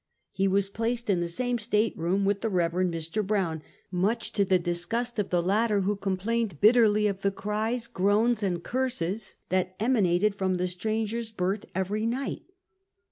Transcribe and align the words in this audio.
He 0.31 0.47
was 0.47 0.71
placed 0.71 1.11
in 1.11 1.19
the 1.19 1.27
same 1.29 1.59
state 1.59 1.95
room 1.95 2.25
with 2.25 2.41
the 2.41 2.49
Rev. 2.49 2.71
Mr. 2.71 3.23
Brown, 3.23 3.61
much 3.91 4.31
to 4.31 4.43
the 4.43 4.57
disgust 4.57 5.19
of 5.19 5.29
the 5.29 5.43
latter, 5.43 5.81
who 5.81 5.95
complained 5.95 6.59
bitterly 6.59 7.05
of 7.05 7.21
the 7.21 7.29
cries, 7.29 7.85
groans 7.85 8.41
and 8.41 8.63
curses 8.63 9.35
that 9.49 9.75
emanated 9.79 10.33
from 10.33 10.55
the 10.57 10.67
stranger's 10.67 11.29
berth 11.31 11.65
every 11.75 12.07
night. 12.07 12.41